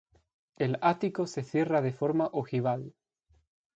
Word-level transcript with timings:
El 0.57 0.79
ático 0.81 1.27
se 1.27 1.43
cierra 1.43 1.83
de 1.83 1.91
forma 1.93 2.27
ojival. 2.33 2.95